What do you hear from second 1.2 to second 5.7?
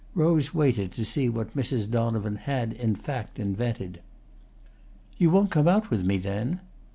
what Mrs. Donovan had in fact invented. "You won't come